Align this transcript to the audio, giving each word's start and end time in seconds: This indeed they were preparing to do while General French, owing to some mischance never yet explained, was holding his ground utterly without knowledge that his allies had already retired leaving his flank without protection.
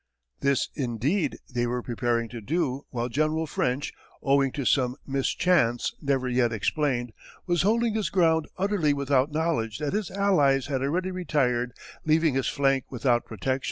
This 0.39 0.67
indeed 0.73 1.37
they 1.53 1.67
were 1.67 1.83
preparing 1.83 2.27
to 2.29 2.41
do 2.41 2.87
while 2.89 3.07
General 3.07 3.45
French, 3.45 3.93
owing 4.23 4.51
to 4.53 4.65
some 4.65 4.95
mischance 5.05 5.93
never 6.01 6.27
yet 6.27 6.51
explained, 6.51 7.13
was 7.45 7.61
holding 7.61 7.93
his 7.93 8.09
ground 8.09 8.47
utterly 8.57 8.95
without 8.95 9.31
knowledge 9.31 9.77
that 9.77 9.93
his 9.93 10.09
allies 10.09 10.65
had 10.65 10.81
already 10.81 11.11
retired 11.11 11.73
leaving 12.03 12.33
his 12.33 12.47
flank 12.47 12.85
without 12.89 13.25
protection. 13.27 13.59